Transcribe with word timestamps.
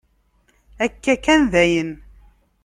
Akka 0.85 1.15
kan, 1.25 1.41
dayen. 1.51 1.91